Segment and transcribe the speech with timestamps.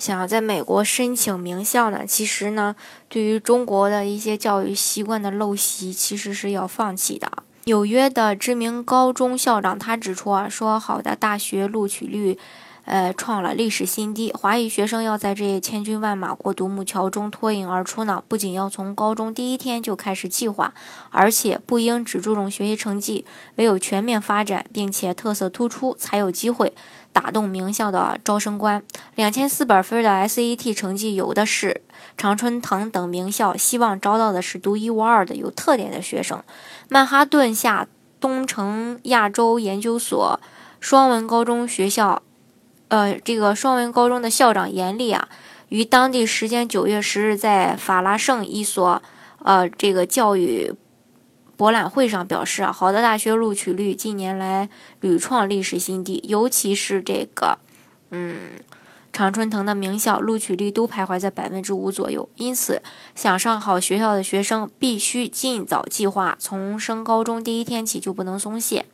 [0.00, 2.74] 想要在美国申请名校呢，其实呢，
[3.10, 7.30] 对于中国的一些教育习惯的陋习，其实是要放弃的。
[7.64, 12.38] 纽约的知名高中校长他指出啊，说好的大学录取率。
[12.90, 14.32] 呃，创了历史新低。
[14.32, 20.74] 华裔学生要在这千军万马过独木桥中脱颖而出呢，不仅要从高中第一天就开始计划，
[21.10, 26.72] 而且不应只注重学习成绩，唯有全面发展，并且特色突出，才有机会
[27.12, 28.82] 打动名校的招生官。
[29.14, 31.82] 两千四百分的 SAT 成绩有的是，
[32.16, 36.42] 常春藤等名校希望招到的是独一无二的有特点的学生。
[36.88, 37.86] 曼哈顿下
[38.18, 40.40] 东城亚洲研究所
[40.80, 42.22] 双文高中学校。
[42.90, 45.28] 呃，这个双文高中的校长严厉啊，
[45.70, 49.02] 于当地时间九月十日在法拉盛一所
[49.42, 50.74] 呃这个教育
[51.56, 54.68] 博览会上表示啊，好的大学录取率近年来
[55.00, 57.58] 屡创历史新低，尤其是这个，
[58.10, 58.36] 嗯。
[59.12, 62.80] 常春藤的名校录取率都徘徊在百分之五左右，因此
[63.14, 68.86] 想上好学校的学生必须尽早计划，从升高中第一天起就不能松懈。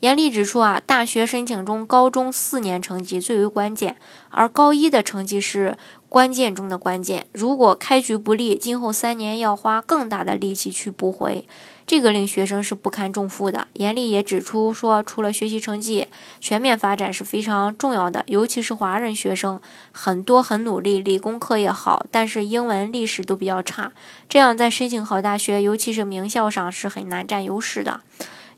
[0.00, 3.96] 严厉指出啊，大学申请中高中四年成绩最为关键，
[4.30, 5.76] 而高一的成绩是
[6.14, 7.26] 关键中的关键。
[7.32, 11.44] 如果开局不利，今后三年要花更大的力气去补回。
[11.88, 13.66] 这个令学生是不堪重负的。
[13.72, 16.06] 严厉也指出说，除了学习成绩，
[16.40, 18.22] 全面发展是非常重要的。
[18.28, 23.90] 尤其是华人学生，很多很努力，理工科也好，但是英文、历史都比较差，
[24.28, 28.02] 这样在申请好大学，尤其是名校上是很难占优势的。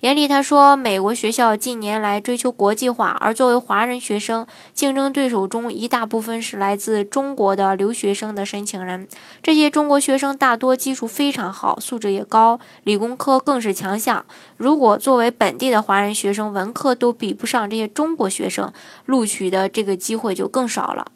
[0.01, 9.09] 严厉他说，美国学校近年来追求国际化，而作为华人学生，竞争对手中一大部分是来自中国的留学生的申请人。
[9.43, 14.25] 这些中国学生大多基础非常好，素质也高，理工科更是强项。
[14.59, 18.71] 如果作为本地的华人学生，文科都比不上这些中国学生，
[19.07, 21.07] 录取的这个机会就更少了。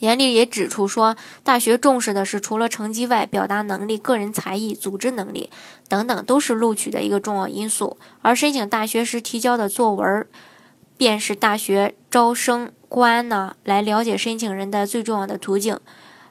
[0.00, 5.50] 严厉也指出说，大学重视的是除了成绩外，表达能力、个人才艺、组织能力
[5.88, 7.96] 等等，都是录取的一个重要因素。
[8.22, 10.26] 而申请大学时提交的作文，
[10.96, 15.78] 便是大学招生官呢来了解申请人的最重要的途径，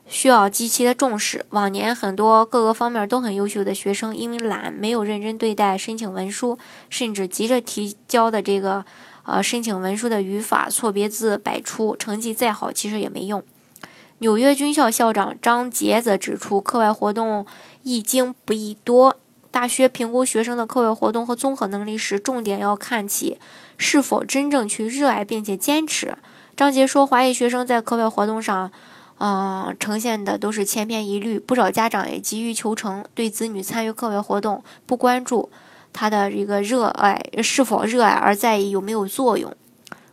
[0.07, 1.45] 需要极其的重视。
[1.49, 6.57] 往年很多各个方面都很优秀的学生，因为懒，没有认真对待申请文书，
[6.89, 8.85] 甚至急着提交的这个
[9.25, 13.43] 呃申请文书的语法错别字百出，成绩再好其实也没用。
[14.19, 17.45] 纽约军校校长张杰则指出，课外活动
[17.83, 19.17] 宜精不宜多。
[19.51, 23.39] 大学评估学生的课外活动和综合能力时，重点要看其
[23.77, 26.17] 是否真正去热爱并且坚持。
[26.55, 28.71] 张杰说，华裔学生在课外活动上，
[29.19, 31.39] 嗯，呈现的都是千篇一律。
[31.39, 35.49] 不少家长也急于求成，对子女参与课外活动不关注
[35.93, 39.55] 他的一个热爱是否热爱，而在意有没有作用。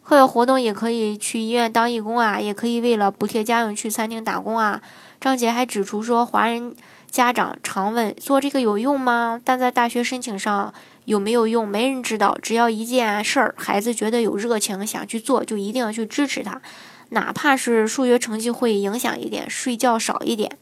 [0.04, 4.82] 课外活动也可以去医院当义工啊，也可以为了补贴家用去餐厅打工啊。
[5.18, 6.76] 张杰还指出说，华人
[7.10, 9.40] 家长常问做这个有用吗？
[9.42, 10.74] 但在大学申请上
[11.06, 12.36] 有没有用，没人知道。
[12.42, 16.60] 只要一件事儿，孩子觉得有热情想去做，就一定要去支持他，
[17.08, 20.58] 哪怕是数学成绩会影响一点，睡觉少一点。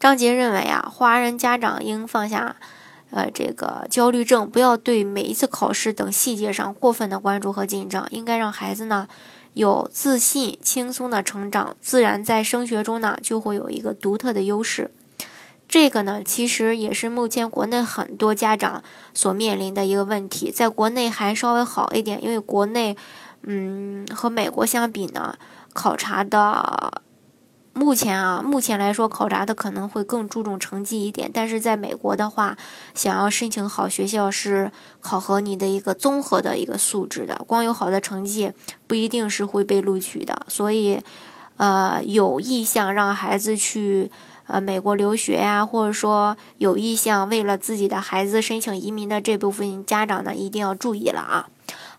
[0.00, 2.56] 张杰认为啊，华人家长应放下。
[3.10, 9.08] 呃，这个焦虑症，不要对每一次考试等细节上过分的关注和紧张，应该让孩子呢
[9.54, 14.92] 有自信、轻松的成长，自然在升学中呢就会有一个独特的优势。
[15.68, 18.82] 这个呢，其实也是目前国内很多家长
[19.12, 22.96] 所面临的一个问题，在国内还稍微好一点，因为国内，
[23.42, 25.36] 嗯，和美国相比呢，
[25.72, 27.02] 考察的。
[27.80, 32.54] 目前啊，目前来说考察的可能会更注重成绩一点，但是在美国的话，
[32.94, 38.52] 想要申请好学校是考核你的一个综合的一个素质的，光有好的成绩
[38.86, 40.42] 不一定是会被录取的。
[40.46, 41.00] 所以，
[41.56, 44.10] 呃，有意向让孩子去
[44.46, 51.48] 呃美国留学呀，或者说有意向为了自己的孩子申请移民的这部分家长呢，一定要注意了啊。